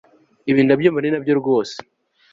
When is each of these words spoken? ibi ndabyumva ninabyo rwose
ibi 0.49 0.61
ndabyumva 0.65 0.99
ninabyo 1.01 1.33
rwose 1.41 1.77